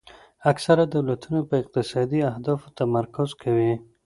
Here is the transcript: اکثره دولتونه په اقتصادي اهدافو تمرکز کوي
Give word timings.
اکثره 0.51 0.83
دولتونه 0.95 1.39
په 1.47 1.53
اقتصادي 1.61 2.19
اهدافو 2.31 2.67
تمرکز 2.79 3.29
کوي 3.41 3.73